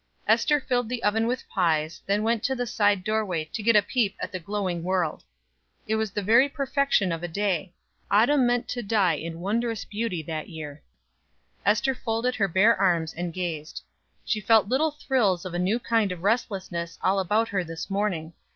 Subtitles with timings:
[0.27, 3.83] Ester filled the oven with pies, then went to the side doorway to get a
[3.83, 5.23] peep at the glowing world.
[5.85, 7.71] It was the very perfection of a day
[8.09, 10.81] autumn meant to die in wondrous beauty that year.
[11.67, 13.83] Ester folded her bare arms and gazed.
[14.25, 18.33] She felt little thrills of a new kind of restlessness all about her this morning.